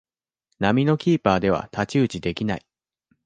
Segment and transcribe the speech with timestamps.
[0.57, 2.65] 並みのキーパーでは太刀打ちできない